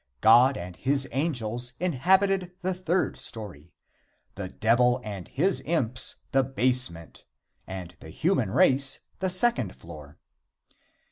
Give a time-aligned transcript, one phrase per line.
[0.21, 3.71] God and his angels inhabited the third story,
[4.33, 7.23] the Devil and his imps the basement,
[7.67, 10.17] and the human race the second floor.